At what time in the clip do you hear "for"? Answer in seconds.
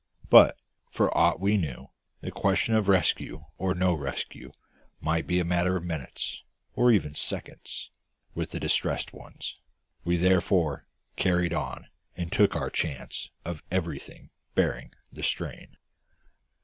0.89-1.15